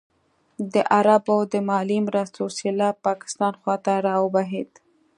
د 0.73 0.75
عربو 0.95 1.37
د 1.51 1.53
مالي 1.69 1.97
مرستو 2.07 2.43
سېلاب 2.57 2.95
پاکستان 3.07 3.53
خوا 3.59 3.75
ته 3.85 3.93
راوبهېده. 4.07 4.77